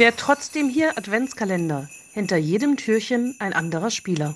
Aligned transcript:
Wer 0.00 0.16
trotzdem 0.16 0.70
hier 0.70 0.96
Adventskalender. 0.96 1.86
Hinter 2.14 2.38
jedem 2.38 2.78
Türchen 2.78 3.36
ein 3.38 3.52
anderer 3.52 3.90
Spieler. 3.90 4.34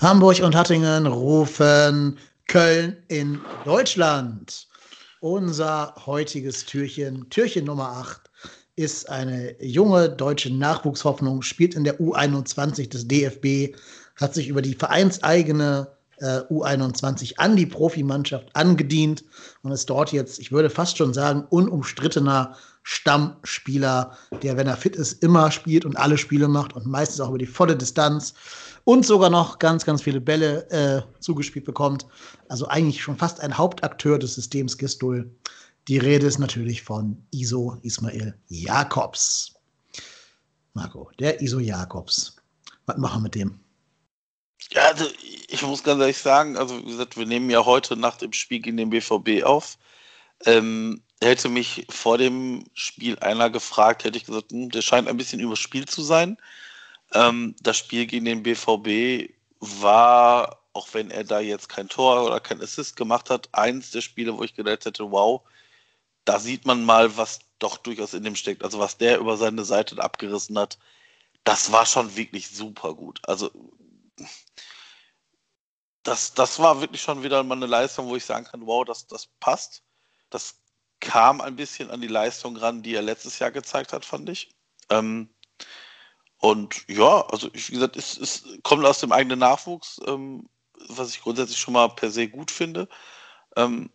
Hamburg 0.00 0.40
und 0.42 0.56
Hattingen 0.56 1.06
rufen 1.06 2.18
Köln 2.48 2.96
in 3.06 3.40
Deutschland. 3.64 4.66
Unser 5.20 5.94
heutiges 6.06 6.64
Türchen, 6.64 7.30
Türchen 7.30 7.66
Nummer 7.66 7.90
8, 7.90 8.20
ist 8.74 9.08
eine 9.08 9.62
junge 9.62 10.08
deutsche 10.08 10.52
Nachwuchshoffnung, 10.52 11.42
spielt 11.42 11.76
in 11.76 11.84
der 11.84 12.00
U21 12.00 12.88
des 12.88 13.06
DFB, 13.06 13.76
hat 14.16 14.34
sich 14.34 14.48
über 14.48 14.60
die 14.60 14.74
vereinseigene 14.74 15.86
äh, 16.18 16.40
U21 16.50 17.38
an 17.38 17.56
die 17.56 17.66
Profimannschaft 17.66 18.54
angedient 18.54 19.24
und 19.62 19.72
ist 19.72 19.88
dort 19.90 20.12
jetzt, 20.12 20.38
ich 20.38 20.52
würde 20.52 20.70
fast 20.70 20.98
schon 20.98 21.14
sagen, 21.14 21.44
unumstrittener 21.50 22.56
Stammspieler, 22.82 24.16
der, 24.42 24.56
wenn 24.56 24.66
er 24.66 24.76
fit 24.76 24.94
ist, 24.94 25.22
immer 25.22 25.50
spielt 25.50 25.84
und 25.84 25.96
alle 25.96 26.18
Spiele 26.18 26.48
macht 26.48 26.74
und 26.74 26.86
meistens 26.86 27.20
auch 27.20 27.30
über 27.30 27.38
die 27.38 27.46
volle 27.46 27.76
Distanz 27.76 28.34
und 28.84 29.06
sogar 29.06 29.30
noch 29.30 29.58
ganz, 29.58 29.84
ganz 29.86 30.02
viele 30.02 30.20
Bälle 30.20 30.70
äh, 30.70 31.02
zugespielt 31.20 31.64
bekommt. 31.64 32.06
Also 32.48 32.68
eigentlich 32.68 33.02
schon 33.02 33.16
fast 33.16 33.40
ein 33.40 33.56
Hauptakteur 33.56 34.18
des 34.18 34.34
Systems 34.34 34.76
Gistol. 34.76 35.30
Die 35.88 35.98
Rede 35.98 36.26
ist 36.26 36.38
natürlich 36.38 36.82
von 36.82 37.16
Iso 37.30 37.78
Ismail 37.82 38.34
Jakobs. 38.48 39.54
Marco, 40.74 41.10
der 41.18 41.40
Iso 41.40 41.60
Jakobs. 41.60 42.36
Was 42.86 42.98
machen 42.98 43.20
wir 43.20 43.24
mit 43.24 43.34
dem? 43.34 43.63
Ja, 44.70 44.82
also 44.88 45.06
ich 45.48 45.62
muss 45.62 45.82
ganz 45.82 46.00
ehrlich 46.00 46.18
sagen, 46.18 46.56
also 46.56 46.78
wie 46.80 46.90
gesagt, 46.90 47.16
wir 47.16 47.26
nehmen 47.26 47.50
ja 47.50 47.64
heute 47.64 47.96
Nacht 47.96 48.22
im 48.22 48.32
Spiel 48.32 48.60
gegen 48.60 48.76
den 48.76 48.90
BVB 48.90 49.44
auf. 49.44 49.78
Ähm, 50.46 51.02
hätte 51.22 51.48
mich 51.48 51.86
vor 51.90 52.18
dem 52.18 52.64
Spiel 52.74 53.18
einer 53.20 53.50
gefragt, 53.50 54.04
hätte 54.04 54.18
ich 54.18 54.26
gesagt, 54.26 54.52
hm, 54.52 54.70
der 54.70 54.82
scheint 54.82 55.08
ein 55.08 55.16
bisschen 55.16 55.40
überspielt 55.40 55.90
zu 55.90 56.02
sein. 56.02 56.38
Ähm, 57.14 57.56
das 57.62 57.78
Spiel 57.78 58.06
gegen 58.06 58.24
den 58.26 58.42
BVB 58.42 59.32
war, 59.60 60.60
auch 60.72 60.88
wenn 60.92 61.10
er 61.10 61.24
da 61.24 61.40
jetzt 61.40 61.68
kein 61.68 61.88
Tor 61.88 62.24
oder 62.26 62.40
kein 62.40 62.60
Assist 62.62 62.96
gemacht 62.96 63.30
hat, 63.30 63.48
eins 63.52 63.90
der 63.92 64.00
Spiele, 64.02 64.36
wo 64.36 64.44
ich 64.44 64.54
gedacht 64.54 64.84
hätte, 64.86 65.10
wow, 65.10 65.42
da 66.24 66.38
sieht 66.40 66.66
man 66.66 66.84
mal, 66.84 67.16
was 67.16 67.40
doch 67.58 67.78
durchaus 67.78 68.14
in 68.14 68.24
dem 68.24 68.36
steckt. 68.36 68.64
Also 68.64 68.78
was 68.78 68.98
der 68.98 69.18
über 69.18 69.36
seine 69.36 69.64
Seite 69.64 70.02
abgerissen 70.02 70.58
hat, 70.58 70.78
das 71.44 71.72
war 71.72 71.86
schon 71.86 72.16
wirklich 72.16 72.50
super 72.50 72.94
gut. 72.94 73.20
Also 73.24 73.50
das, 76.02 76.34
das 76.34 76.58
war 76.58 76.80
wirklich 76.80 77.02
schon 77.02 77.22
wieder 77.22 77.42
mal 77.42 77.56
eine 77.56 77.66
Leistung, 77.66 78.08
wo 78.08 78.16
ich 78.16 78.24
sagen 78.24 78.44
kann, 78.44 78.66
wow, 78.66 78.84
das, 78.84 79.06
das 79.06 79.28
passt. 79.40 79.82
Das 80.30 80.60
kam 81.00 81.40
ein 81.40 81.56
bisschen 81.56 81.90
an 81.90 82.00
die 82.00 82.08
Leistung 82.08 82.56
ran, 82.56 82.82
die 82.82 82.94
er 82.94 83.02
letztes 83.02 83.38
Jahr 83.38 83.50
gezeigt 83.50 83.92
hat, 83.92 84.04
fand 84.04 84.28
ich. 84.28 84.54
Ähm, 84.90 85.28
und 86.38 86.84
ja, 86.88 87.26
also 87.28 87.48
wie 87.52 87.72
gesagt, 87.72 87.96
es, 87.96 88.18
es 88.18 88.44
kommt 88.62 88.84
aus 88.84 89.00
dem 89.00 89.12
eigenen 89.12 89.38
Nachwuchs, 89.38 90.00
ähm, 90.06 90.48
was 90.88 91.10
ich 91.10 91.22
grundsätzlich 91.22 91.58
schon 91.58 91.74
mal 91.74 91.88
per 91.88 92.10
se 92.10 92.28
gut 92.28 92.50
finde. 92.50 92.88
Ähm, 93.56 93.90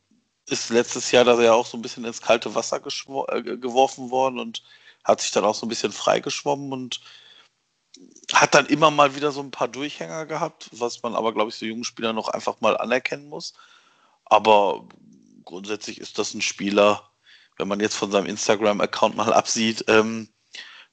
ist 0.47 0.70
letztes 0.70 1.12
Jahr 1.12 1.25
da 1.25 1.40
ja 1.40 1.53
auch 1.53 1.67
so 1.67 1.78
ein 1.78 1.81
bisschen 1.81 2.06
ins 2.06 2.22
kalte 2.22 2.56
Wasser 2.56 2.78
äh, 2.78 3.42
geworfen 3.42 4.09
worden 4.09 4.40
und 4.40 4.64
hat 5.03 5.22
sich 5.22 5.31
dann 5.31 5.45
auch 5.45 5.56
so 5.56 5.66
ein 5.66 5.70
bisschen 5.70 5.92
freigeschwommen 5.92 6.73
und 6.73 7.02
hat 8.33 8.55
dann 8.55 8.67
immer 8.67 8.92
mal 8.92 9.16
wieder 9.16 9.31
so 9.31 9.42
ein 9.42 9.52
paar 9.52 9.67
Durchhänger 9.67 10.25
gehabt, 10.25 10.69
was 10.72 11.02
man 11.03 11.16
aber, 11.16 11.33
glaube 11.33 11.50
ich, 11.50 11.55
so 11.55 11.66
jungen 11.66 11.83
Spielern 11.83 12.16
noch 12.16 12.30
einfach 12.30 12.61
mal 12.61 12.78
anerkennen 12.78 13.28
muss. 13.28 13.53
Aber 14.25 14.88
grundsätzlich 15.45 16.00
ist 16.00 16.19
das 16.19 16.33
ein 16.33 16.41
Spieler, 16.41 17.09
wenn 17.58 17.67
man 17.67 17.80
jetzt 17.80 17.95
von 17.95 18.11
seinem 18.11 18.28
Instagram-Account 18.28 19.16
mal 19.16 19.33
absieht, 19.33 19.86
ähm, 19.88 20.30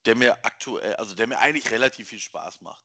der 0.04 0.16
mir 0.16 0.44
aktuell, 0.44 0.96
also 0.96 1.14
der 1.14 1.26
mir 1.26 1.38
eigentlich 1.38 1.70
relativ 1.70 2.08
viel 2.08 2.20
Spaß 2.20 2.60
macht. 2.62 2.84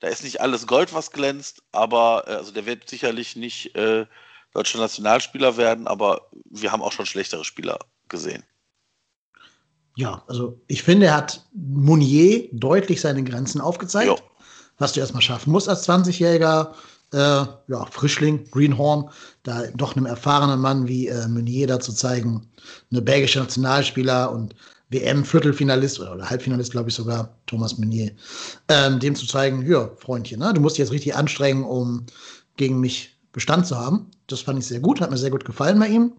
Da 0.00 0.08
ist 0.08 0.22
nicht 0.22 0.40
alles 0.40 0.66
Gold, 0.66 0.94
was 0.94 1.10
glänzt, 1.10 1.62
aber 1.72 2.24
äh, 2.26 2.32
also 2.32 2.52
der 2.52 2.66
wird 2.66 2.88
sicherlich 2.88 3.36
nicht 3.36 3.74
äh, 3.74 4.06
deutscher 4.52 4.78
Nationalspieler 4.78 5.56
werden, 5.56 5.86
aber 5.86 6.28
wir 6.44 6.72
haben 6.72 6.82
auch 6.82 6.92
schon 6.92 7.06
schlechtere 7.06 7.44
Spieler 7.44 7.78
gesehen. 8.08 8.44
Ja, 9.98 10.22
also 10.28 10.60
ich 10.68 10.84
finde, 10.84 11.06
er 11.06 11.16
hat 11.16 11.44
Mounier 11.52 12.48
deutlich 12.52 13.00
seine 13.00 13.24
Grenzen 13.24 13.60
aufgezeigt, 13.60 14.06
jo. 14.06 14.16
was 14.78 14.92
du 14.92 15.00
erstmal 15.00 15.22
schaffen 15.22 15.50
musst 15.50 15.68
als 15.68 15.88
20-Jähriger. 15.88 16.72
Äh, 17.12 17.16
ja, 17.16 17.84
Frischling, 17.90 18.48
Greenhorn, 18.48 19.10
da 19.42 19.64
doch 19.74 19.96
einem 19.96 20.06
erfahrenen 20.06 20.60
Mann 20.60 20.86
wie 20.86 21.08
äh, 21.08 21.26
Meunier 21.26 21.66
da 21.66 21.80
zu 21.80 21.92
zeigen, 21.92 22.46
eine 22.92 23.02
belgische 23.02 23.40
Nationalspieler 23.40 24.30
und 24.30 24.54
WM-Viertelfinalist 24.90 25.98
oder, 25.98 26.14
oder, 26.14 26.30
Halbfinalist, 26.30 26.70
glaube 26.70 26.90
ich 26.90 26.94
sogar, 26.94 27.34
Thomas 27.46 27.76
Meunier, 27.76 28.12
ähm, 28.68 29.00
dem 29.00 29.16
zu 29.16 29.26
zeigen, 29.26 29.66
ja, 29.66 29.90
Freundchen, 29.96 30.38
ne, 30.38 30.54
du 30.54 30.60
musst 30.60 30.76
dich 30.76 30.84
jetzt 30.84 30.92
richtig 30.92 31.16
anstrengen, 31.16 31.64
um 31.64 32.06
gegen 32.56 32.78
mich 32.78 33.18
Bestand 33.32 33.66
zu 33.66 33.76
haben. 33.76 34.12
Das 34.28 34.42
fand 34.42 34.60
ich 34.60 34.66
sehr 34.66 34.80
gut, 34.80 35.00
hat 35.00 35.10
mir 35.10 35.16
sehr 35.16 35.30
gut 35.30 35.44
gefallen 35.44 35.80
bei 35.80 35.88
ihm. 35.88 36.12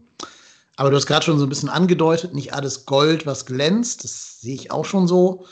Aber 0.80 0.88
du 0.88 0.96
hast 0.96 1.04
gerade 1.04 1.26
schon 1.26 1.38
so 1.38 1.44
ein 1.44 1.50
bisschen 1.50 1.68
angedeutet, 1.68 2.32
nicht 2.32 2.54
alles 2.54 2.86
Gold, 2.86 3.26
was 3.26 3.44
glänzt. 3.44 4.02
Das 4.02 4.40
sehe 4.40 4.54
ich 4.54 4.70
auch 4.70 4.86
schon 4.86 5.06
so. 5.06 5.44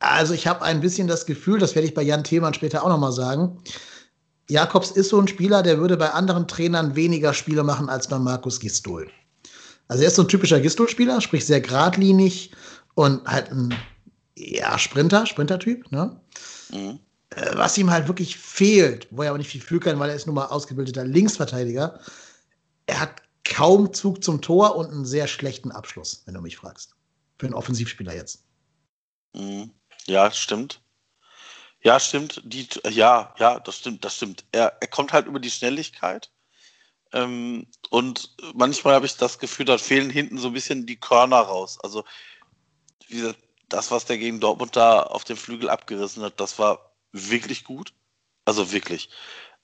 Also 0.00 0.34
ich 0.34 0.46
habe 0.46 0.60
ein 0.60 0.82
bisschen 0.82 1.08
das 1.08 1.24
Gefühl, 1.24 1.58
das 1.58 1.74
werde 1.74 1.88
ich 1.88 1.94
bei 1.94 2.02
Jan 2.02 2.24
Themann 2.24 2.52
später 2.52 2.84
auch 2.84 2.90
nochmal 2.90 3.12
sagen. 3.12 3.62
Jakobs 4.50 4.90
ist 4.90 5.08
so 5.08 5.18
ein 5.18 5.28
Spieler, 5.28 5.62
der 5.62 5.78
würde 5.78 5.96
bei 5.96 6.10
anderen 6.10 6.46
Trainern 6.46 6.94
weniger 6.94 7.32
Spiele 7.32 7.62
machen 7.64 7.88
als 7.88 8.06
bei 8.06 8.18
Markus 8.18 8.60
Gistol. 8.60 9.08
Also 9.88 10.02
er 10.02 10.08
ist 10.08 10.16
so 10.16 10.22
ein 10.24 10.28
typischer 10.28 10.60
Gistol-Spieler, 10.60 11.22
sprich 11.22 11.46
sehr 11.46 11.62
geradlinig 11.62 12.50
und 12.96 13.26
halt 13.26 13.50
ein 13.50 13.74
ja, 14.36 14.78
Sprinter, 14.78 15.24
Sprinter-Typ, 15.24 15.90
ne? 15.90 16.20
Mhm. 16.70 16.98
Äh, 17.30 17.56
was 17.56 17.78
ihm 17.78 17.90
halt 17.90 18.08
wirklich 18.08 18.36
fehlt, 18.36 19.08
wo 19.10 19.22
er 19.22 19.30
aber 19.30 19.38
nicht 19.38 19.48
viel 19.48 19.62
fühlen 19.62 19.80
kann, 19.80 19.98
weil 19.98 20.10
er 20.10 20.16
ist 20.16 20.26
nun 20.26 20.34
mal 20.34 20.48
ausgebildeter 20.48 21.06
Linksverteidiger. 21.06 21.98
Er 22.84 23.00
hat 23.00 23.23
kaum 23.44 23.92
Zug 23.92 24.24
zum 24.24 24.40
Tor 24.40 24.76
und 24.76 24.90
einen 24.90 25.04
sehr 25.04 25.26
schlechten 25.26 25.70
Abschluss, 25.70 26.22
wenn 26.26 26.34
du 26.34 26.40
mich 26.40 26.56
fragst. 26.56 26.94
Für 27.38 27.46
einen 27.46 27.54
Offensivspieler 27.54 28.14
jetzt. 28.14 28.44
Mhm. 29.34 29.70
Ja, 30.06 30.30
stimmt. 30.30 30.80
Ja, 31.82 32.00
stimmt. 32.00 32.40
Die, 32.44 32.66
ja, 32.88 33.34
ja, 33.38 33.60
das 33.60 33.78
stimmt, 33.78 34.04
das 34.04 34.16
stimmt. 34.16 34.44
Er, 34.52 34.76
er 34.80 34.88
kommt 34.88 35.12
halt 35.12 35.26
über 35.26 35.40
die 35.40 35.50
Schnelligkeit. 35.50 36.30
Ähm, 37.12 37.66
und 37.90 38.34
manchmal 38.54 38.94
habe 38.94 39.06
ich 39.06 39.16
das 39.16 39.38
Gefühl, 39.38 39.66
da 39.66 39.78
fehlen 39.78 40.10
hinten 40.10 40.38
so 40.38 40.48
ein 40.48 40.54
bisschen 40.54 40.86
die 40.86 40.96
Körner 40.96 41.40
raus. 41.40 41.78
Also, 41.82 42.04
wie 43.08 43.16
gesagt, 43.16 43.38
das, 43.68 43.90
was 43.90 44.04
der 44.06 44.18
gegen 44.18 44.40
Dortmund 44.40 44.76
da 44.76 45.02
auf 45.02 45.24
dem 45.24 45.36
Flügel 45.36 45.68
abgerissen 45.68 46.22
hat, 46.22 46.40
das 46.40 46.58
war 46.58 46.92
wirklich 47.12 47.64
gut. 47.64 47.92
Also 48.44 48.72
wirklich. 48.72 49.10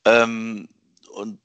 Ähm, 0.04 0.68
und 1.10 1.40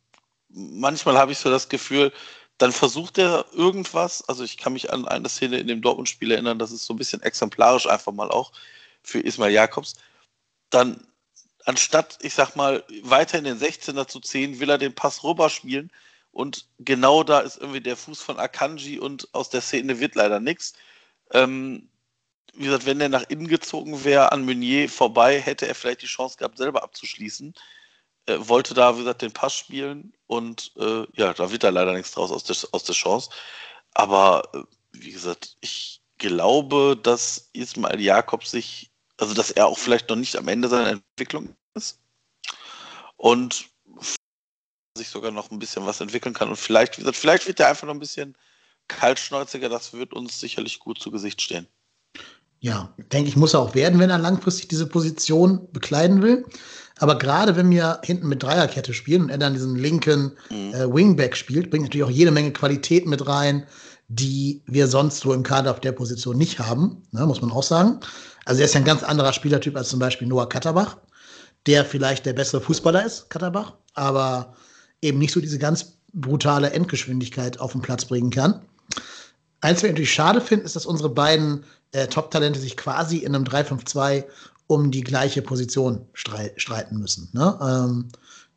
manchmal 0.55 1.17
habe 1.17 1.31
ich 1.33 1.37
so 1.37 1.49
das 1.49 1.69
Gefühl, 1.69 2.11
dann 2.57 2.71
versucht 2.71 3.17
er 3.17 3.45
irgendwas. 3.53 4.27
Also 4.27 4.43
ich 4.43 4.57
kann 4.57 4.73
mich 4.73 4.91
an 4.91 5.07
eine 5.07 5.29
Szene 5.29 5.59
in 5.59 5.67
dem 5.67 5.81
Dortmund-Spiel 5.81 6.31
erinnern, 6.31 6.59
das 6.59 6.71
ist 6.71 6.85
so 6.85 6.93
ein 6.93 6.97
bisschen 6.97 7.21
exemplarisch 7.21 7.87
einfach 7.87 8.13
mal 8.13 8.31
auch 8.31 8.51
für 9.03 9.19
Ismail 9.19 9.51
Jakobs. 9.51 9.95
Dann 10.69 11.05
anstatt, 11.65 12.17
ich 12.21 12.33
sag 12.33 12.55
mal, 12.55 12.83
weiter 13.03 13.37
in 13.37 13.43
den 13.43 13.59
16er 13.59 14.07
zu 14.07 14.19
ziehen, 14.19 14.59
will 14.59 14.69
er 14.69 14.77
den 14.77 14.95
Pass 14.95 15.23
rüberspielen 15.23 15.91
und 16.31 16.67
genau 16.79 17.23
da 17.23 17.39
ist 17.39 17.57
irgendwie 17.57 17.81
der 17.81 17.97
Fuß 17.97 18.21
von 18.21 18.39
Akanji 18.39 18.99
und 18.99 19.27
aus 19.33 19.49
der 19.49 19.61
Szene 19.61 19.99
wird 19.99 20.15
leider 20.15 20.39
nichts. 20.39 20.73
Ähm, 21.31 21.89
wie 22.53 22.65
gesagt, 22.65 22.85
wenn 22.85 22.99
der 22.99 23.09
nach 23.09 23.25
innen 23.29 23.47
gezogen 23.47 24.03
wäre, 24.05 24.31
an 24.31 24.45
Meunier 24.45 24.87
vorbei, 24.89 25.41
hätte 25.41 25.67
er 25.67 25.75
vielleicht 25.75 26.03
die 26.03 26.07
Chance 26.07 26.37
gehabt, 26.37 26.57
selber 26.57 26.83
abzuschließen 26.83 27.53
wollte 28.27 28.73
da, 28.73 28.95
wie 28.95 28.99
gesagt, 28.99 29.21
den 29.21 29.31
Pass 29.31 29.53
spielen 29.53 30.13
und 30.27 30.71
äh, 30.77 31.05
ja, 31.13 31.33
da 31.33 31.51
wird 31.51 31.63
da 31.63 31.69
leider 31.69 31.93
nichts 31.93 32.11
draus 32.11 32.31
aus 32.31 32.43
der, 32.43 32.55
aus 32.71 32.83
der 32.83 32.95
Chance. 32.95 33.29
Aber 33.93 34.43
äh, 34.53 34.63
wie 34.93 35.11
gesagt, 35.11 35.55
ich 35.61 36.01
glaube, 36.17 36.97
dass 37.01 37.49
Ismail 37.53 38.01
Jakob 38.01 38.45
sich, 38.45 38.91
also 39.17 39.33
dass 39.33 39.51
er 39.51 39.67
auch 39.67 39.77
vielleicht 39.77 40.09
noch 40.09 40.15
nicht 40.15 40.35
am 40.37 40.47
Ende 40.47 40.69
seiner 40.69 40.89
Entwicklung 40.89 41.55
ist 41.73 41.99
und 43.17 43.69
sich 44.97 45.09
sogar 45.09 45.31
noch 45.31 45.51
ein 45.51 45.59
bisschen 45.59 45.85
was 45.85 46.01
entwickeln 46.01 46.33
kann. 46.33 46.49
Und 46.49 46.55
vielleicht, 46.55 46.97
wie 46.97 47.01
gesagt, 47.01 47.17
vielleicht 47.17 47.47
wird 47.47 47.59
er 47.59 47.67
einfach 47.67 47.85
noch 47.85 47.93
ein 47.93 47.99
bisschen 47.99 48.37
kaltschnäuziger. 48.87 49.69
Das 49.69 49.93
wird 49.93 50.13
uns 50.13 50.39
sicherlich 50.39 50.79
gut 50.79 50.99
zu 50.99 51.11
Gesicht 51.11 51.41
stehen. 51.41 51.67
Ja, 52.59 52.93
denke 52.97 53.29
ich, 53.29 53.35
muss 53.35 53.53
er 53.53 53.59
auch 53.59 53.75
werden, 53.75 53.99
wenn 53.99 54.09
er 54.09 54.17
langfristig 54.17 54.69
diese 54.69 54.87
Position 54.87 55.71
bekleiden 55.71 56.21
will. 56.21 56.45
Aber 56.99 57.17
gerade 57.17 57.55
wenn 57.55 57.69
wir 57.69 57.99
hinten 58.03 58.27
mit 58.27 58.41
Dreierkette 58.41 58.93
spielen 58.93 59.23
und 59.23 59.29
er 59.29 59.37
dann 59.37 59.53
diesen 59.53 59.75
linken 59.75 60.31
mhm. 60.49 60.73
äh, 60.73 60.93
Wingback 60.93 61.35
spielt, 61.35 61.69
bringt 61.69 61.83
natürlich 61.83 62.05
auch 62.05 62.09
jede 62.09 62.31
Menge 62.31 62.51
Qualität 62.51 63.05
mit 63.05 63.27
rein, 63.27 63.65
die 64.07 64.61
wir 64.65 64.87
sonst 64.87 65.19
so 65.19 65.33
im 65.33 65.43
Kader 65.43 65.71
auf 65.71 65.79
der 65.79 65.91
Position 65.91 66.37
nicht 66.37 66.59
haben, 66.59 67.03
ne, 67.11 67.25
muss 67.25 67.41
man 67.41 67.51
auch 67.51 67.63
sagen. 67.63 67.99
Also 68.45 68.61
er 68.61 68.65
ist 68.65 68.73
ja 68.75 68.81
ein 68.81 68.85
ganz 68.85 69.03
anderer 69.03 69.33
Spielertyp 69.33 69.75
als 69.75 69.89
zum 69.89 69.99
Beispiel 69.99 70.27
Noah 70.27 70.47
Katterbach, 70.47 70.97
der 71.65 71.83
vielleicht 71.83 72.25
der 72.25 72.33
bessere 72.33 72.61
Fußballer 72.61 73.05
ist, 73.05 73.29
Katterbach, 73.29 73.73
aber 73.95 74.53
eben 75.01 75.17
nicht 75.17 75.33
so 75.33 75.41
diese 75.41 75.57
ganz 75.57 75.97
brutale 76.13 76.69
Endgeschwindigkeit 76.69 77.59
auf 77.59 77.73
den 77.73 77.81
Platz 77.81 78.05
bringen 78.05 78.29
kann. 78.29 78.61
Eins, 79.61 79.79
was 79.79 79.83
ich 79.83 79.91
natürlich 79.91 80.13
schade 80.13 80.41
finde, 80.41 80.65
ist, 80.65 80.75
dass 80.75 80.85
unsere 80.85 81.09
beiden 81.09 81.63
äh, 81.91 82.07
Top-Talente 82.07 82.59
sich 82.59 82.77
quasi 82.77 83.17
in 83.17 83.33
einem 83.33 83.45
3-5-2 83.45 84.23
um 84.67 84.91
die 84.91 85.03
gleiche 85.03 85.41
Position 85.41 86.07
streiten 86.13 86.97
müssen. 86.97 87.29
Ne? 87.33 87.57
Ähm, 87.61 88.07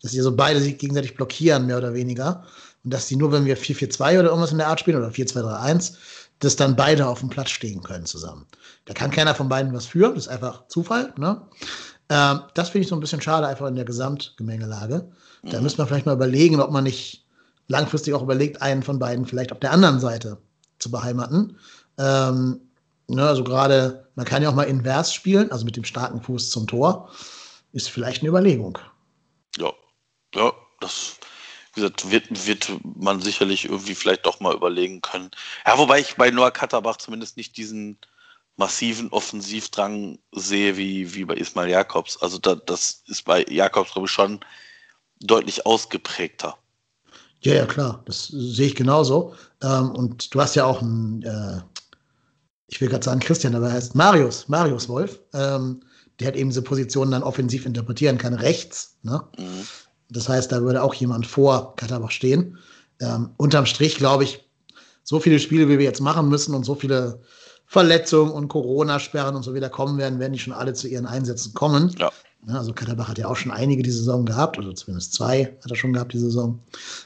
dass 0.02 0.12
sie 0.12 0.20
so 0.20 0.34
beide 0.34 0.60
sich 0.60 0.78
gegenseitig 0.78 1.16
blockieren, 1.16 1.66
mehr 1.66 1.78
oder 1.78 1.94
weniger. 1.94 2.44
Und 2.84 2.94
dass 2.94 3.06
die 3.06 3.16
nur, 3.16 3.32
wenn 3.32 3.44
wir 3.44 3.58
4-4-2 3.58 4.20
oder 4.20 4.28
irgendwas 4.28 4.52
in 4.52 4.58
der 4.58 4.68
Art 4.68 4.80
spielen 4.80 4.96
oder 4.96 5.10
4-2-3-1, 5.10 5.94
dass 6.38 6.56
dann 6.56 6.76
beide 6.76 7.06
auf 7.06 7.20
dem 7.20 7.28
Platz 7.28 7.50
stehen 7.50 7.82
können 7.82 8.06
zusammen. 8.06 8.46
Da 8.84 8.94
kann 8.94 9.10
keiner 9.10 9.34
von 9.34 9.48
beiden 9.48 9.72
was 9.74 9.86
für, 9.86 10.08
das 10.10 10.26
ist 10.26 10.28
einfach 10.28 10.68
Zufall. 10.68 11.12
Ne? 11.18 11.42
Ähm, 12.08 12.40
das 12.54 12.70
finde 12.70 12.84
ich 12.84 12.88
so 12.88 12.96
ein 12.96 13.00
bisschen 13.00 13.20
schade, 13.20 13.46
einfach 13.46 13.66
in 13.66 13.74
der 13.74 13.84
Gesamtgemengelage. 13.84 15.08
Mhm. 15.42 15.50
Da 15.50 15.60
müsste 15.60 15.78
man 15.78 15.88
vielleicht 15.88 16.06
mal 16.06 16.14
überlegen, 16.14 16.60
ob 16.60 16.70
man 16.70 16.84
nicht 16.84 17.26
langfristig 17.66 18.14
auch 18.14 18.22
überlegt, 18.22 18.62
einen 18.62 18.82
von 18.82 18.98
beiden 18.98 19.26
vielleicht 19.26 19.52
auf 19.52 19.60
der 19.60 19.72
anderen 19.72 20.00
Seite 20.00 20.38
zu 20.78 20.90
beheimaten. 20.90 21.58
Ähm, 21.98 22.60
ne, 23.08 23.26
also 23.26 23.44
gerade, 23.44 24.08
man 24.14 24.26
kann 24.26 24.42
ja 24.42 24.50
auch 24.50 24.54
mal 24.54 24.64
invers 24.64 25.12
spielen, 25.12 25.50
also 25.52 25.64
mit 25.64 25.76
dem 25.76 25.84
starken 25.84 26.22
Fuß 26.22 26.50
zum 26.50 26.66
Tor. 26.66 27.10
Ist 27.72 27.90
vielleicht 27.90 28.22
eine 28.22 28.30
Überlegung. 28.30 28.78
Ja, 29.58 29.72
ja, 30.34 30.52
das 30.80 31.18
wie 31.74 31.80
gesagt, 31.80 32.10
wird, 32.10 32.46
wird 32.46 32.80
man 32.96 33.20
sicherlich 33.20 33.66
irgendwie 33.66 33.94
vielleicht 33.94 34.26
doch 34.26 34.40
mal 34.40 34.54
überlegen 34.54 35.00
können. 35.00 35.30
Ja, 35.66 35.78
wobei 35.78 36.00
ich 36.00 36.16
bei 36.16 36.30
Noah 36.30 36.50
Katterbach 36.50 36.96
zumindest 36.96 37.36
nicht 37.36 37.56
diesen 37.56 37.98
massiven 38.56 39.10
Offensivdrang 39.10 40.18
sehe 40.32 40.76
wie, 40.76 41.14
wie 41.14 41.24
bei 41.24 41.34
Ismail 41.34 41.70
Jakobs. 41.70 42.20
Also 42.20 42.38
da, 42.38 42.56
das 42.56 43.02
ist 43.06 43.24
bei 43.24 43.44
Jakobs, 43.48 43.92
glaube 43.92 44.06
ich, 44.06 44.12
schon 44.12 44.40
deutlich 45.20 45.64
ausgeprägter. 45.66 46.56
Ja, 47.40 47.54
ja, 47.54 47.66
klar, 47.66 48.02
das 48.06 48.26
sehe 48.26 48.66
ich 48.66 48.74
genauso. 48.74 49.34
Ähm, 49.62 49.90
und 49.90 50.34
du 50.34 50.40
hast 50.40 50.56
ja 50.56 50.64
auch 50.64 50.82
einen, 50.82 51.22
äh, 51.22 51.60
ich 52.68 52.80
will 52.80 52.88
gerade 52.88 53.04
sagen 53.04 53.20
Christian, 53.20 53.54
aber 53.54 53.68
er 53.68 53.72
heißt 53.72 53.94
Marius, 53.94 54.48
Marius 54.48 54.88
Wolf. 54.88 55.18
Ähm, 55.32 55.80
der 56.20 56.28
hat 56.28 56.36
eben 56.36 56.50
diese 56.50 56.62
Position 56.62 57.10
dann 57.10 57.22
offensiv 57.22 57.64
interpretieren 57.66 58.18
kann, 58.18 58.34
rechts. 58.34 58.96
Ne? 59.02 59.22
Mhm. 59.38 59.66
Das 60.10 60.28
heißt, 60.28 60.52
da 60.52 60.62
würde 60.62 60.82
auch 60.82 60.94
jemand 60.94 61.26
vor 61.26 61.74
Katterbach 61.76 62.10
stehen. 62.10 62.58
Ähm, 63.00 63.30
unterm 63.36 63.66
Strich 63.66 63.96
glaube 63.96 64.24
ich, 64.24 64.44
so 65.02 65.20
viele 65.20 65.38
Spiele, 65.38 65.68
wie 65.68 65.78
wir 65.78 65.84
jetzt 65.84 66.00
machen 66.00 66.28
müssen 66.28 66.54
und 66.54 66.64
so 66.64 66.74
viele 66.74 67.20
Verletzungen 67.66 68.30
und 68.30 68.48
Corona-Sperren 68.48 69.36
und 69.36 69.42
so 69.42 69.54
wieder 69.54 69.70
kommen 69.70 69.98
werden, 69.98 70.18
werden 70.18 70.32
die 70.32 70.38
schon 70.38 70.52
alle 70.52 70.74
zu 70.74 70.88
ihren 70.88 71.06
Einsätzen 71.06 71.54
kommen. 71.54 71.94
Ja. 71.98 72.10
Also 72.46 72.72
Katterbach 72.72 73.08
hat 73.08 73.18
ja 73.18 73.28
auch 73.28 73.36
schon 73.36 73.52
einige 73.52 73.82
die 73.82 73.90
Saison 73.90 74.24
gehabt, 74.24 74.58
oder 74.58 74.74
zumindest 74.74 75.12
zwei 75.14 75.56
hat 75.62 75.70
er 75.70 75.76
schon 75.76 75.92
gehabt 75.92 76.12
die 76.12 76.18
Saison. 76.18 76.58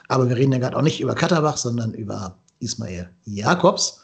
Aber 0.08 0.28
wir 0.28 0.36
reden 0.36 0.52
ja 0.52 0.58
gerade 0.58 0.76
auch 0.76 0.82
nicht 0.82 1.00
über 1.00 1.14
Katterbach, 1.14 1.56
sondern 1.56 1.94
über 1.94 2.36
Ismail 2.60 3.10
Jakobs. 3.24 4.01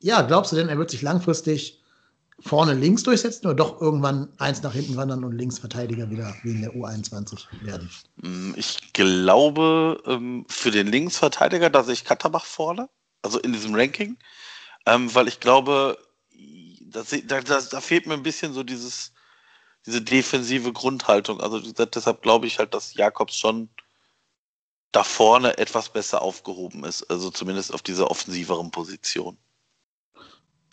Ja, 0.00 0.22
glaubst 0.22 0.52
du 0.52 0.56
denn, 0.56 0.68
er 0.68 0.78
wird 0.78 0.90
sich 0.90 1.02
langfristig 1.02 1.82
vorne 2.40 2.74
links 2.74 3.02
durchsetzen 3.02 3.46
oder 3.46 3.56
doch 3.56 3.80
irgendwann 3.80 4.28
eins 4.38 4.62
nach 4.62 4.72
hinten 4.72 4.96
wandern 4.96 5.24
und 5.24 5.32
Linksverteidiger 5.32 6.08
wieder 6.10 6.36
wie 6.42 6.52
in 6.52 6.60
der 6.60 6.74
U21 6.74 7.46
werden? 7.62 7.90
Mm, 8.16 8.52
ich 8.56 8.92
glaube, 8.92 10.00
ähm, 10.06 10.46
für 10.48 10.70
den 10.70 10.86
Linksverteidiger, 10.86 11.68
da 11.68 11.82
sehe 11.82 11.94
ich 11.94 12.04
Katterbach 12.04 12.44
vorne, 12.44 12.88
also 13.22 13.40
in 13.40 13.52
diesem 13.52 13.74
Ranking, 13.74 14.16
ähm, 14.86 15.12
weil 15.14 15.26
ich 15.26 15.40
glaube, 15.40 15.98
da, 16.80 17.02
da, 17.40 17.60
da 17.60 17.80
fehlt 17.80 18.06
mir 18.06 18.14
ein 18.14 18.22
bisschen 18.22 18.52
so 18.52 18.62
dieses, 18.62 19.12
diese 19.84 20.00
defensive 20.00 20.72
Grundhaltung. 20.72 21.40
Also 21.40 21.60
deshalb 21.60 22.22
glaube 22.22 22.46
ich 22.46 22.58
halt, 22.58 22.72
dass 22.72 22.94
Jakobs 22.94 23.36
schon 23.36 23.68
da 24.92 25.02
vorne 25.02 25.58
etwas 25.58 25.90
besser 25.90 26.22
aufgehoben 26.22 26.84
ist, 26.84 27.02
also 27.10 27.30
zumindest 27.30 27.74
auf 27.74 27.82
dieser 27.82 28.10
offensiveren 28.10 28.70
Position 28.70 29.36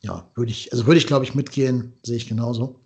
ja, 0.05 0.29
würde 0.35 0.51
ich, 0.51 0.71
also 0.71 0.85
würde 0.85 0.99
ich, 0.99 1.07
glaube 1.07 1.25
ich, 1.25 1.33
mitgehen, 1.33 1.93
sehe 2.03 2.17
ich 2.17 2.27
genauso. 2.27 2.79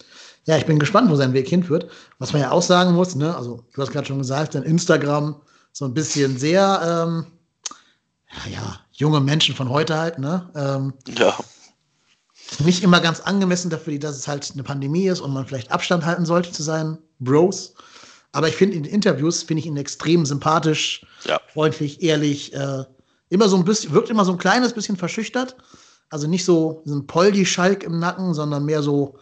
Ja, 0.46 0.58
ich 0.58 0.66
bin 0.66 0.80
gespannt, 0.80 1.12
wo 1.12 1.16
sein 1.16 1.34
Weg 1.34 1.50
hinführt. 1.50 1.90
Was 2.18 2.32
man 2.32 2.42
ja 2.42 2.52
auch 2.52 2.62
sagen 2.62 2.94
muss, 2.94 3.16
ne, 3.16 3.36
also 3.36 3.66
du 3.74 3.82
hast 3.82 3.92
gerade 3.92 4.08
schon 4.08 4.20
gesagt, 4.20 4.56
dein 4.56 4.64
Instagram 4.64 5.36
so 5.74 5.86
ein 5.86 5.94
bisschen 5.94 6.38
sehr, 6.38 6.82
ähm, 6.82 7.26
ja, 8.32 8.52
ja, 8.54 8.80
junge 8.94 9.20
Menschen 9.20 9.54
von 9.54 9.70
heute 9.70 9.98
halt, 9.98 10.18
ne? 10.18 10.50
Ähm, 10.56 10.94
ja. 11.18 11.38
Nicht 12.60 12.84
immer 12.84 13.00
ganz 13.00 13.20
angemessen 13.20 13.70
dafür, 13.70 14.00
dass 14.00 14.18
es 14.18 14.28
halt 14.28 14.50
eine 14.54 14.64
Pandemie 14.64 15.08
ist 15.08 15.20
und 15.20 15.34
man 15.34 15.46
vielleicht 15.46 15.72
Abstand 15.72 16.06
halten 16.06 16.26
sollte 16.26 16.52
zu 16.52 16.64
seinen 16.64 16.98
Bros. 17.20 17.74
Aber 18.32 18.48
ich 18.48 18.56
finde 18.56 18.78
in 18.78 18.84
den 18.84 18.94
Interviews 18.94 19.44
finde 19.44 19.60
ich 19.60 19.66
ihn 19.66 19.78
extrem 19.78 20.26
sympathisch, 20.26 21.06
ja. 21.26 21.40
freundlich, 21.52 22.02
ehrlich, 22.02 22.54
äh, 22.54 22.86
immer 23.30 23.50
so 23.50 23.58
ein 23.58 23.66
bisschen, 23.66 23.92
wirkt 23.92 24.10
immer 24.10 24.26
so 24.26 24.32
ein 24.32 24.38
kleines 24.38 24.74
bisschen 24.74 24.98
verschüchtert, 24.98 25.58
also 26.10 26.28
nicht 26.28 26.46
so, 26.46 26.82
so 26.86 26.96
ein 26.96 27.08
Poldi-Schalk 27.08 27.84
im 27.84 28.00
Nacken, 28.00 28.34
sondern 28.34 28.66
mehr 28.66 28.82
so, 28.82 29.18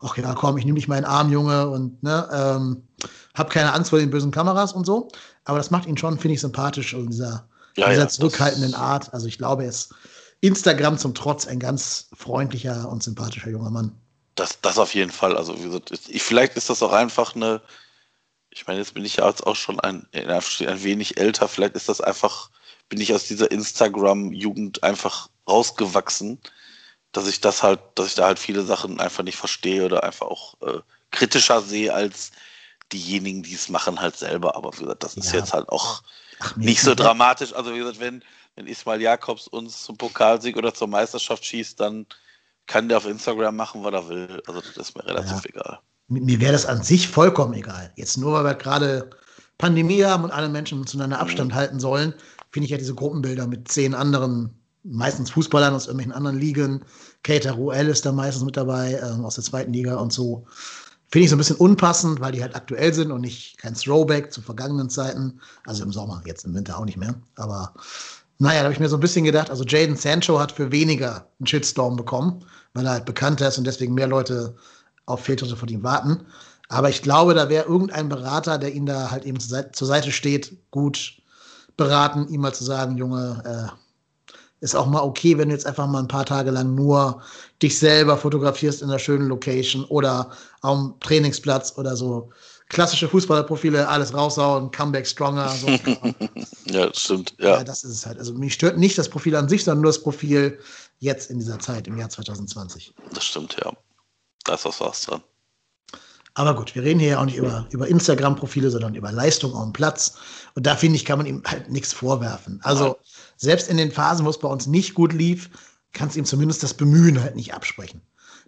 ach 0.00 0.16
ja, 0.16 0.34
komm, 0.34 0.58
ich 0.58 0.64
nehme 0.64 0.76
dich 0.76 0.88
mal 0.88 0.96
in 0.96 1.04
den 1.04 1.10
Arm, 1.10 1.30
Junge, 1.30 1.68
und 1.68 2.02
ne, 2.02 2.28
ähm, 2.32 2.82
hab 3.34 3.50
keine 3.50 3.72
Angst 3.72 3.90
vor 3.90 3.98
den 3.98 4.10
bösen 4.10 4.30
Kameras 4.30 4.72
und 4.72 4.84
so. 4.84 5.08
Aber 5.44 5.58
das 5.58 5.70
macht 5.70 5.86
ihn 5.86 5.96
schon, 5.96 6.18
finde 6.18 6.34
ich, 6.34 6.40
sympathisch 6.40 6.92
in 6.92 7.10
dieser, 7.10 7.48
ja, 7.76 7.88
dieser 7.88 8.02
ja, 8.02 8.08
zurückhaltenden 8.08 8.74
Art. 8.74 9.12
Also 9.14 9.26
ich 9.26 9.38
glaube, 9.38 9.64
er 9.64 9.70
ist 9.70 9.94
Instagram 10.40 10.98
zum 10.98 11.14
Trotz 11.14 11.46
ein 11.46 11.60
ganz 11.60 12.08
freundlicher 12.14 12.88
und 12.88 13.02
sympathischer 13.02 13.50
junger 13.50 13.70
Mann. 13.70 13.92
Das, 14.34 14.60
das 14.60 14.78
auf 14.78 14.94
jeden 14.94 15.10
Fall. 15.10 15.36
Also 15.36 15.58
wie 15.58 15.64
gesagt, 15.64 15.92
ich, 16.08 16.22
vielleicht 16.22 16.56
ist 16.56 16.68
das 16.68 16.82
auch 16.82 16.92
einfach 16.92 17.36
eine, 17.36 17.62
ich 18.50 18.66
meine, 18.66 18.80
jetzt 18.80 18.94
bin 18.94 19.04
ich 19.04 19.16
ja 19.16 19.28
jetzt 19.28 19.46
auch 19.46 19.56
schon 19.56 19.80
ein, 19.80 20.06
ein 20.12 20.82
wenig 20.82 21.16
älter, 21.16 21.48
vielleicht 21.48 21.74
ist 21.74 21.88
das 21.88 22.00
einfach, 22.00 22.50
bin 22.92 23.00
ich 23.00 23.14
aus 23.14 23.24
dieser 23.24 23.50
Instagram-Jugend 23.50 24.82
einfach 24.82 25.30
rausgewachsen, 25.48 26.38
dass 27.12 27.26
ich 27.26 27.40
das 27.40 27.62
halt, 27.62 27.80
dass 27.94 28.08
ich 28.08 28.14
da 28.16 28.26
halt 28.26 28.38
viele 28.38 28.64
Sachen 28.64 29.00
einfach 29.00 29.24
nicht 29.24 29.38
verstehe 29.38 29.86
oder 29.86 30.04
einfach 30.04 30.26
auch 30.26 30.60
äh, 30.60 30.80
kritischer 31.10 31.62
sehe 31.62 31.94
als 31.94 32.32
diejenigen, 32.92 33.44
die 33.44 33.54
es 33.54 33.70
machen, 33.70 33.98
halt 33.98 34.18
selber. 34.18 34.56
Aber 34.56 34.74
wie 34.74 34.82
gesagt, 34.82 35.04
das 35.04 35.16
ist 35.16 35.32
ja. 35.32 35.38
jetzt 35.38 35.54
halt 35.54 35.70
auch 35.70 36.02
Ach, 36.40 36.54
nicht 36.56 36.82
so 36.82 36.94
dramatisch. 36.94 37.54
Also 37.54 37.72
wie 37.72 37.78
gesagt, 37.78 37.98
wenn, 37.98 38.22
wenn 38.56 38.66
Ismail 38.66 39.00
Jakobs 39.00 39.48
uns 39.48 39.84
zum 39.84 39.96
Pokalsieg 39.96 40.58
oder 40.58 40.74
zur 40.74 40.88
Meisterschaft 40.88 41.46
schießt, 41.46 41.80
dann 41.80 42.04
kann 42.66 42.90
der 42.90 42.98
auf 42.98 43.06
Instagram 43.06 43.56
machen, 43.56 43.82
was 43.84 43.94
er 43.94 44.08
will. 44.10 44.42
Also 44.46 44.60
das 44.60 44.76
ist 44.76 44.94
mir 44.94 45.06
relativ 45.06 45.32
ja. 45.32 45.50
egal. 45.50 45.78
Mir 46.08 46.38
wäre 46.40 46.52
das 46.52 46.66
an 46.66 46.82
sich 46.82 47.08
vollkommen 47.08 47.54
egal. 47.54 47.90
Jetzt 47.96 48.18
nur, 48.18 48.34
weil 48.34 48.44
wir 48.44 48.54
gerade 48.54 49.08
Pandemie 49.56 50.04
haben 50.04 50.24
und 50.24 50.30
alle 50.30 50.50
Menschen 50.50 50.86
zueinander 50.86 51.20
Abstand 51.20 51.52
mhm. 51.52 51.54
halten 51.54 51.80
sollen, 51.80 52.12
finde 52.52 52.66
ich 52.66 52.70
ja 52.70 52.78
diese 52.78 52.94
Gruppenbilder 52.94 53.46
mit 53.46 53.68
zehn 53.68 53.94
anderen 53.94 54.50
meistens 54.84 55.30
Fußballern 55.30 55.74
aus 55.74 55.86
irgendwelchen 55.86 56.12
anderen 56.12 56.38
Ligen. 56.38 56.84
Kater 57.22 57.52
Ruel 57.52 57.88
ist 57.88 58.04
da 58.04 58.12
meistens 58.12 58.44
mit 58.44 58.56
dabei, 58.56 58.94
äh, 58.94 59.22
aus 59.22 59.36
der 59.36 59.44
zweiten 59.44 59.72
Liga 59.72 59.96
und 59.96 60.12
so. 60.12 60.46
Finde 61.10 61.24
ich 61.24 61.30
so 61.30 61.36
ein 61.36 61.38
bisschen 61.38 61.56
unpassend, 61.56 62.20
weil 62.20 62.32
die 62.32 62.42
halt 62.42 62.56
aktuell 62.56 62.92
sind 62.92 63.10
und 63.10 63.20
nicht 63.20 63.58
kein 63.58 63.74
Throwback 63.74 64.32
zu 64.32 64.40
vergangenen 64.40 64.88
Zeiten. 64.88 65.40
Also 65.66 65.82
im 65.84 65.92
Sommer, 65.92 66.22
jetzt 66.24 66.44
im 66.44 66.54
Winter 66.54 66.78
auch 66.78 66.84
nicht 66.84 66.96
mehr. 66.96 67.14
Aber 67.36 67.74
naja, 68.38 68.60
da 68.60 68.64
habe 68.64 68.72
ich 68.72 68.80
mir 68.80 68.88
so 68.88 68.96
ein 68.96 69.00
bisschen 69.00 69.24
gedacht, 69.24 69.50
also 69.50 69.64
Jaden 69.64 69.96
Sancho 69.96 70.40
hat 70.40 70.52
für 70.52 70.72
weniger 70.72 71.28
einen 71.38 71.46
Shitstorm 71.46 71.96
bekommen, 71.96 72.44
weil 72.72 72.86
er 72.86 72.92
halt 72.92 73.04
bekannter 73.04 73.48
ist 73.48 73.58
und 73.58 73.66
deswegen 73.66 73.94
mehr 73.94 74.08
Leute 74.08 74.56
auf 75.06 75.20
Fehltritte 75.20 75.56
von 75.56 75.68
ihm 75.68 75.82
warten. 75.82 76.26
Aber 76.68 76.88
ich 76.88 77.02
glaube, 77.02 77.34
da 77.34 77.50
wäre 77.50 77.66
irgendein 77.66 78.08
Berater, 78.08 78.58
der 78.58 78.74
ihn 78.74 78.86
da 78.86 79.10
halt 79.10 79.26
eben 79.26 79.38
zur 79.38 79.86
Seite 79.86 80.10
steht, 80.10 80.56
gut 80.70 81.21
beraten, 81.76 82.28
ihm 82.28 82.40
mal 82.40 82.54
zu 82.54 82.64
sagen, 82.64 82.96
Junge, 82.96 83.42
äh, 83.44 83.82
ist 84.62 84.76
auch 84.76 84.86
mal 84.86 85.00
okay, 85.00 85.36
wenn 85.36 85.48
du 85.48 85.54
jetzt 85.54 85.66
einfach 85.66 85.88
mal 85.88 85.98
ein 85.98 86.08
paar 86.08 86.24
Tage 86.24 86.52
lang 86.52 86.74
nur 86.74 87.20
dich 87.60 87.78
selber 87.78 88.16
fotografierst 88.16 88.80
in 88.80 88.88
einer 88.88 88.98
schönen 88.98 89.26
Location 89.28 89.84
oder 89.86 90.30
am 90.60 90.94
Trainingsplatz 91.00 91.74
oder 91.76 91.96
so. 91.96 92.30
Klassische 92.68 93.08
Fußballerprofile, 93.08 93.86
alles 93.88 94.14
raushauen, 94.14 94.70
Comeback 94.70 95.06
stronger. 95.06 95.48
So. 95.48 95.66
ja, 96.66 96.86
das 96.86 97.00
stimmt. 97.00 97.34
Ja. 97.38 97.58
ja, 97.58 97.64
das 97.64 97.82
ist 97.82 97.90
es 97.90 98.06
halt. 98.06 98.18
Also 98.18 98.34
mich 98.34 98.54
stört 98.54 98.78
nicht 98.78 98.96
das 98.96 99.08
Profil 99.08 99.34
an 99.34 99.48
sich, 99.48 99.64
sondern 99.64 99.82
nur 99.82 99.90
das 99.90 100.00
Profil 100.00 100.58
jetzt 101.00 101.30
in 101.30 101.38
dieser 101.40 101.58
Zeit, 101.58 101.88
im 101.88 101.98
Jahr 101.98 102.08
2020. 102.08 102.94
Das 103.12 103.24
stimmt, 103.24 103.56
ja. 103.62 103.72
Da 104.44 104.54
ist 104.54 104.64
was 104.64 104.80
was 104.80 105.02
dran. 105.02 105.22
Aber 106.34 106.54
gut, 106.54 106.74
wir 106.74 106.82
reden 106.82 106.98
hier 106.98 107.10
ja 107.10 107.20
auch 107.20 107.26
nicht 107.26 107.36
über, 107.36 107.66
über 107.70 107.86
Instagram-Profile, 107.86 108.70
sondern 108.70 108.94
über 108.94 109.12
Leistung 109.12 109.54
auf 109.54 109.64
dem 109.64 109.72
Platz. 109.72 110.14
Und 110.54 110.66
da 110.66 110.76
finde 110.76 110.96
ich, 110.96 111.04
kann 111.04 111.18
man 111.18 111.26
ihm 111.26 111.42
halt 111.46 111.70
nichts 111.70 111.92
vorwerfen. 111.92 112.60
Also, 112.62 112.96
selbst 113.36 113.68
in 113.68 113.76
den 113.76 113.92
Phasen, 113.92 114.24
wo 114.24 114.30
es 114.30 114.38
bei 114.38 114.48
uns 114.48 114.66
nicht 114.66 114.94
gut 114.94 115.12
lief, 115.12 115.50
kannst 115.92 116.16
ihm 116.16 116.24
zumindest 116.24 116.62
das 116.62 116.74
Bemühen 116.74 117.20
halt 117.22 117.36
nicht 117.36 117.52
absprechen. 117.52 118.00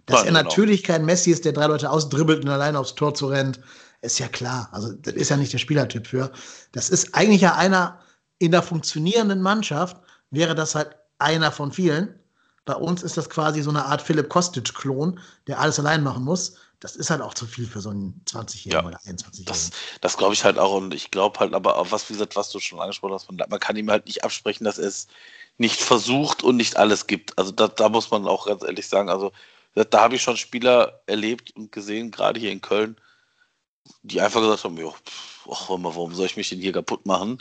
Dass 0.07 0.19
Nein, 0.19 0.35
er 0.35 0.39
genau. 0.39 0.49
natürlich 0.49 0.83
kein 0.83 1.05
Messi 1.05 1.31
ist, 1.31 1.45
der 1.45 1.53
drei 1.53 1.67
Leute 1.67 1.89
ausdribbelt 1.89 2.43
und 2.43 2.49
alleine 2.49 2.79
aufs 2.79 2.95
Tor 2.95 3.13
zu 3.13 3.27
rennt, 3.27 3.59
ist 4.01 4.19
ja 4.19 4.27
klar. 4.27 4.69
Also, 4.71 4.93
das 4.93 5.13
ist 5.13 5.29
ja 5.29 5.37
nicht 5.37 5.53
der 5.53 5.59
Spielertyp 5.59 6.07
für. 6.07 6.31
Das 6.71 6.89
ist 6.89 7.13
eigentlich 7.13 7.41
ja 7.41 7.55
einer 7.55 7.99
in 8.39 8.51
der 8.51 8.63
funktionierenden 8.63 9.41
Mannschaft, 9.41 9.97
wäre 10.31 10.55
das 10.55 10.73
halt 10.75 10.95
einer 11.19 11.51
von 11.51 11.71
vielen. 11.71 12.19
Bei 12.65 12.73
uns 12.73 13.03
ist 13.03 13.15
das 13.17 13.29
quasi 13.29 13.61
so 13.61 13.69
eine 13.69 13.85
Art 13.85 14.01
Philipp 14.01 14.29
Kostic-Klon, 14.29 15.19
der 15.47 15.59
alles 15.59 15.79
allein 15.79 16.03
machen 16.03 16.23
muss. 16.23 16.55
Das 16.79 16.95
ist 16.95 17.09
halt 17.09 17.21
auch 17.21 17.33
zu 17.33 17.45
viel 17.45 17.65
für 17.67 17.81
so 17.81 17.89
einen 17.89 18.21
20-Jährigen 18.27 18.71
Ja. 18.71 18.85
oder 18.85 18.99
21-Jährigen. 18.99 19.45
Das, 19.45 19.71
das 20.01 20.17
glaube 20.17 20.33
ich 20.33 20.43
halt 20.43 20.59
auch 20.59 20.75
und 20.75 20.93
ich 20.93 21.11
glaube 21.11 21.39
halt 21.39 21.53
aber 21.53 21.77
auch, 21.77 21.91
was, 21.91 22.09
wie 22.09 22.13
gesagt, 22.13 22.35
was 22.35 22.49
du 22.49 22.59
schon 22.59 22.79
angesprochen 22.79 23.13
hast, 23.13 23.31
man, 23.31 23.49
man 23.49 23.59
kann 23.59 23.75
ihm 23.77 23.89
halt 23.89 24.05
nicht 24.05 24.23
absprechen, 24.23 24.65
dass 24.65 24.77
er 24.77 24.87
es 24.87 25.07
nicht 25.57 25.79
versucht 25.79 26.43
und 26.43 26.57
nicht 26.57 26.77
alles 26.77 27.07
gibt. 27.07 27.37
Also 27.37 27.51
da, 27.51 27.67
da 27.67 27.89
muss 27.89 28.11
man 28.11 28.27
auch 28.27 28.45
ganz 28.47 28.63
ehrlich 28.63 28.87
sagen, 28.87 29.09
also 29.09 29.31
da, 29.73 30.01
habe 30.01 30.15
ich 30.15 30.21
schon 30.21 30.37
Spieler 30.37 31.01
erlebt 31.05 31.55
und 31.55 31.71
gesehen, 31.71 32.11
gerade 32.11 32.39
hier 32.39 32.51
in 32.51 32.61
Köln, 32.61 32.95
die 34.03 34.21
einfach 34.21 34.41
gesagt 34.41 34.63
haben, 34.63 34.77
jo, 34.77 34.91
pff, 34.91 35.69
mal, 35.69 35.95
warum 35.95 36.13
soll 36.15 36.25
ich 36.25 36.37
mich 36.37 36.49
denn 36.49 36.59
hier 36.59 36.71
kaputt 36.71 37.05
machen? 37.05 37.39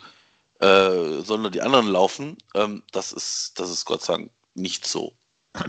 Äh, 0.60 1.22
nur 1.36 1.50
die 1.50 1.62
anderen 1.62 1.88
laufen? 1.88 2.36
Ähm, 2.54 2.82
das 2.92 3.12
ist, 3.12 3.58
das 3.58 3.70
ist 3.70 3.84
Gott 3.84 4.02
sei 4.02 4.14
Dank 4.14 4.30
nicht 4.54 4.86
so. 4.86 5.12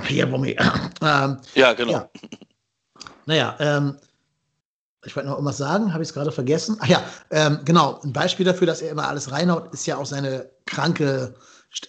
Pierre 0.06 0.30
Bommé. 0.30 0.56
ähm, 1.02 1.40
Ja, 1.54 1.74
genau. 1.74 1.92
Ja. 1.92 2.10
Naja, 3.26 3.56
ähm, 3.60 3.98
ich 5.06 5.16
wollte 5.16 5.30
noch 5.30 5.36
irgendwas 5.36 5.58
sagen, 5.58 5.94
habe 5.94 6.04
ich 6.04 6.10
es 6.10 6.14
gerade 6.14 6.32
vergessen. 6.32 6.78
Ach 6.80 6.88
ja, 6.88 7.04
ähm, 7.32 7.60
genau. 7.64 8.00
Ein 8.04 8.14
Beispiel 8.14 8.46
dafür, 8.46 8.68
dass 8.68 8.82
er 8.82 8.92
immer 8.92 9.08
alles 9.08 9.32
reinhaut, 9.32 9.74
ist 9.74 9.86
ja 9.86 9.98
auch 9.98 10.06
seine 10.06 10.50
kranke 10.66 11.36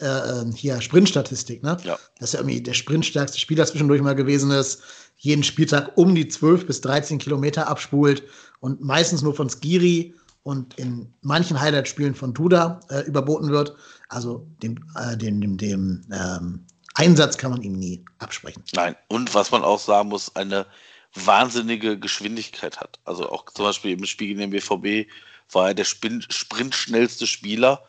äh, 0.01 0.07
äh, 0.07 0.53
hier 0.55 0.81
Sprintstatistik. 0.81 1.63
Ne? 1.63 1.77
Ja. 1.85 1.99
Dass 2.19 2.35
er 2.35 2.41
irgendwie 2.41 2.61
der 2.61 2.75
sprintstärkste 2.75 3.39
Spieler 3.39 3.67
zwischendurch 3.67 4.03
mal 4.03 4.15
gewesen 4.15 4.51
ist, 4.51 4.83
jeden 5.17 5.43
Spieltag 5.43 5.97
um 5.97 6.15
die 6.15 6.29
12 6.29 6.67
bis 6.67 6.81
13 6.83 7.19
Kilometer 7.19 7.69
abspult 7.69 8.23
und 8.61 8.83
meistens 8.83 9.23
nur 9.23 9.35
von 9.35 9.49
Skiri 9.49 10.15
und 10.43 10.79
in 10.79 11.13
manchen 11.23 11.59
Highlight-Spielen 11.59 12.15
von 12.15 12.35
Duda 12.35 12.81
äh, 12.91 13.01
überboten 13.01 13.51
wird. 13.51 13.75
Also 14.09 14.47
dem, 14.63 14.77
äh, 14.97 15.17
dem, 15.17 15.41
dem, 15.41 15.57
dem 15.57 16.07
ähm, 16.13 16.67
Einsatz 16.95 17.39
kann 17.39 17.51
man 17.51 17.63
ihm 17.63 17.73
nie 17.73 18.05
absprechen. 18.19 18.63
Nein, 18.75 18.95
und 19.09 19.35
was 19.35 19.51
man 19.51 19.63
auch 19.63 19.81
sagen 19.81 20.09
muss, 20.09 20.35
eine 20.37 20.67
wahnsinnige 21.25 21.99
Geschwindigkeit 21.99 22.79
hat. 22.81 22.99
Also 23.05 23.31
auch 23.31 23.45
zum 23.51 23.65
Beispiel 23.65 23.93
im 23.93 24.05
Spiel 24.05 24.29
gegen 24.29 24.41
den 24.41 24.51
BVB 24.51 25.09
war 25.53 25.69
er 25.69 25.75
der 25.75 25.85
Spin 25.85 26.25
sprintschnellste 26.29 27.27
Spieler. 27.27 27.83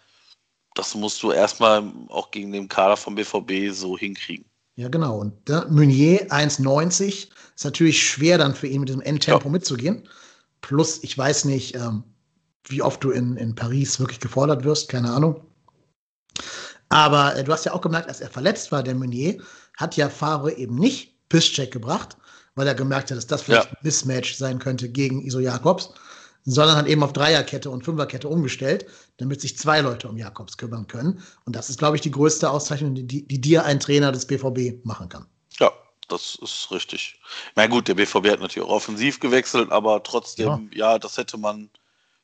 Das 0.76 0.94
musst 0.96 1.24
du 1.24 1.32
erstmal 1.32 1.84
auch 2.10 2.32
gegen 2.32 2.52
den 2.52 2.68
Kader 2.68 2.98
vom 2.98 3.16
BVB 3.16 3.74
so 3.74 3.98
hinkriegen. 3.98 4.46
Ja, 4.76 4.90
genau. 4.90 5.18
Und 5.18 5.50
äh, 5.50 5.66
Meunier 5.70 6.28
1,90 6.30 7.30
ist 7.56 7.66
natürlich 7.66 8.08
schwer 8.08 8.38
dann 8.38 8.54
für 8.54 8.68
ihn 8.68 8.82
mit 8.82 8.90
diesem 8.90 9.02
Endtempo 9.02 9.46
Ja. 9.46 9.52
mitzugehen. 9.52 10.08
Plus, 10.62 11.04
ich 11.04 11.18
weiß 11.18 11.46
nicht, 11.46 11.76
ähm, 11.76 12.04
wie 12.68 12.82
oft 12.84 13.04
du 13.04 13.10
in, 13.12 13.38
in 13.38 13.56
Paris 13.56 14.00
wirklich 14.00 14.20
gefordert 14.20 14.64
wirst, 14.64 14.90
keine 14.90 15.12
Ahnung. 15.12 15.42
Aber 16.90 17.36
äh, 17.36 17.44
du 17.44 17.52
hast 17.52 17.66
ja 17.66 17.74
auch 17.74 17.82
gemerkt, 17.82 18.08
als 18.08 18.22
er 18.22 18.30
verletzt 18.30 18.72
war, 18.72 18.84
der 18.84 18.96
Meunier, 18.96 19.42
hat 19.78 19.98
ja 19.98 20.10
Favre 20.10 20.54
eben 20.54 20.76
nicht 20.76 21.28
Pisscheck 21.30 21.72
gebracht, 21.72 22.18
weil 22.58 22.68
er 22.68 22.76
gemerkt 22.76 23.12
hat, 23.12 23.18
dass 23.18 23.28
das 23.28 23.44
vielleicht 23.44 23.66
Ja. 23.66 23.72
ein 23.72 23.78
Mismatch 23.84 24.36
sein 24.36 24.60
könnte 24.60 24.90
gegen 24.90 25.22
Iso 25.22 25.40
Jakobs, 25.40 25.92
sondern 26.44 26.76
hat 26.76 26.88
eben 26.88 27.04
auf 27.04 27.14
Dreierkette 27.14 27.70
und 27.70 27.84
Fünferkette 27.86 28.28
umgestellt, 28.28 28.88
damit 29.18 29.42
sich 29.42 29.58
zwei 29.58 29.82
Leute 29.82 30.08
um 30.08 30.18
Jakobs 30.18 30.58
kümmern 30.58 30.88
können. 30.88 31.22
Und 31.46 31.56
das 31.56 31.70
ist, 31.70 31.78
glaube 31.78 31.96
ich, 31.98 32.02
die 32.02 32.12
größte 32.12 32.50
Auszeichnung, 32.50 32.96
die, 32.96 33.06
die, 33.06 33.42
dir 33.42 33.64
ein 33.66 33.80
Trainer 33.80 34.12
des 34.12 34.26
BVB 34.26 34.84
machen 34.86 35.08
kann. 35.10 35.26
Ja, 35.60 35.72
das 36.08 36.36
ist 36.42 36.72
richtig. 36.72 37.20
Na 37.56 37.68
gut, 37.68 37.88
der 37.88 37.96
BVB 37.96 38.30
hat 38.30 38.40
natürlich 38.40 38.68
auch 38.68 38.74
offensiv 38.74 39.20
gewechselt, 39.20 39.72
aber 39.72 40.02
trotzdem, 40.04 40.72
ja, 40.74 40.98
das 40.98 41.18
hätte 41.18 41.38
man. 41.38 41.70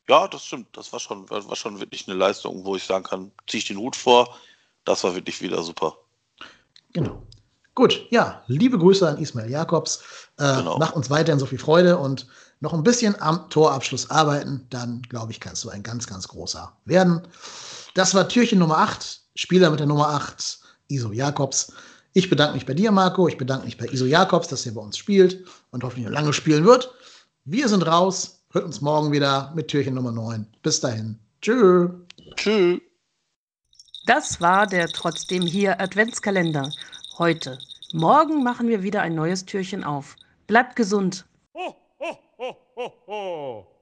Ja, 0.10 0.28
das 0.28 0.46
stimmt. 0.46 0.68
Das 0.76 0.92
war 0.92 1.00
schon, 1.00 1.30
war 1.30 1.56
schon 1.56 1.80
wirklich 1.80 2.08
eine 2.08 2.18
Leistung, 2.18 2.66
wo 2.66 2.76
ich 2.76 2.84
sagen 2.84 3.04
kann, 3.06 3.32
ziehe 3.48 3.60
ich 3.60 3.68
den 3.68 3.78
Hut 3.78 3.96
vor. 3.96 4.38
Das 4.84 5.04
war 5.04 5.16
wirklich 5.16 5.42
wieder 5.42 5.64
super. 5.64 5.98
Genau. 6.92 7.22
Gut, 7.76 8.06
ja, 8.12 8.44
liebe 8.48 8.78
Grüße 8.78 9.08
an 9.08 9.18
Ismail 9.18 9.50
Jakobs. 9.50 10.00
Äh, 10.38 10.58
Genau. 10.58 10.78
Mach 10.78 10.94
uns 10.94 11.10
weiterhin 11.10 11.40
so 11.40 11.46
viel 11.46 11.58
Freude 11.58 11.98
und 11.98 12.28
noch 12.60 12.74
ein 12.74 12.84
bisschen 12.84 13.20
am 13.22 13.50
Torabschluss 13.50 14.10
arbeiten. 14.10 14.66
Dann, 14.70 15.02
glaube 15.04 15.32
ich, 15.32 15.40
kannst 15.40 15.64
du 15.64 15.70
ein 15.70 15.84
ganz, 15.84 16.08
ganz 16.08 16.28
großer 16.28 16.72
werden. 16.86 17.22
Das 17.96 18.14
war 18.16 18.28
Türchen 18.30 18.60
Nummer 18.60 18.78
8, 18.80 19.22
Spieler 19.36 19.70
mit 19.70 19.80
der 19.80 19.88
Nummer 19.88 20.10
8, 20.10 20.60
Iso 20.88 21.12
Jakobs. 21.12 21.74
Ich 22.14 22.30
bedanke 22.30 22.54
mich 22.54 22.66
bei 22.66 22.74
dir, 22.76 22.92
Marco. 22.92 23.28
Ich 23.28 23.38
bedanke 23.38 23.66
mich 23.66 23.78
bei 23.78 23.86
Iso 23.88 24.06
Jakobs, 24.06 24.48
dass 24.48 24.66
er 24.66 24.74
bei 24.74 24.82
uns 24.82 24.98
spielt 24.98 25.46
und 25.72 25.84
hoffentlich 25.84 26.06
noch 26.06 26.14
lange 26.14 26.32
spielen 26.34 26.66
wird. 26.66 26.92
Wir 27.46 27.68
sind 27.68 27.86
raus. 27.86 28.44
Hört 28.52 28.66
uns 28.66 28.82
morgen 28.82 29.12
wieder 29.12 29.52
mit 29.56 29.68
Türchen 29.68 29.96
Nummer 29.96 30.12
9. 30.12 30.46
Bis 30.62 30.80
dahin. 30.80 31.18
Tschüss. 31.42 31.90
Tschüss. 32.36 32.80
Das 34.06 34.40
war 34.42 34.68
der 34.68 34.88
trotzdem 34.90 35.42
hier 35.44 35.80
Adventskalender. 35.82 36.70
Heute. 37.20 37.60
Morgen 37.92 38.42
machen 38.42 38.68
wir 38.68 38.82
wieder 38.82 39.04
ein 39.04 39.14
neues 39.14 39.46
Türchen 39.46 39.84
auf. 39.84 40.16
Bleibt 40.48 40.76
gesund. 40.76 41.28
ho, 41.54 41.76
ho, 42.00 42.18
ho, 42.40 42.58
ho, 42.76 42.94
ho. 43.06 43.73